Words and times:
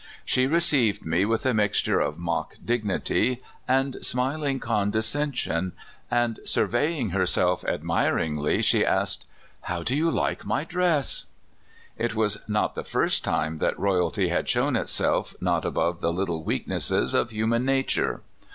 She 0.25 0.47
received 0.47 1.05
me 1.05 1.25
with 1.25 1.45
a 1.45 1.53
mixture 1.53 1.99
of 1.99 2.15
156 2.17 2.65
CALIFORNIA 2.65 3.01
SKETCHES* 3.03 3.13
mock 3.13 3.13
dignity 3.21 3.43
and 3.99 4.03
smiling 4.03 4.59
condescension, 4.59 5.73
and, 6.09 6.39
sur 6.43 6.65
veying 6.65 7.11
herself 7.11 7.63
admiringly, 7.65 8.63
she 8.63 8.83
asked: 8.83 9.25
''How 9.67 9.83
do 9.85 9.95
you 9.95 10.09
like 10.09 10.43
my 10.43 10.63
dress?'' 10.63 11.25
It 11.99 12.15
was 12.15 12.39
not 12.47 12.73
the 12.73 12.83
first 12.83 13.23
time 13.23 13.57
that 13.57 13.77
royalty 13.77 14.29
had 14.29 14.49
shown 14.49 14.75
itself 14.75 15.35
not 15.39 15.65
above 15.65 16.01
the 16.01 16.11
little 16.11 16.43
weaknesses 16.43 17.13
of 17.13 17.29
human 17.29 17.65
na 17.65 17.83
ture. 17.85 18.21